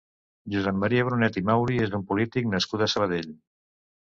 [0.53, 3.31] Josep Maria Brunet i Mauri és un polític nascut a Sabadell.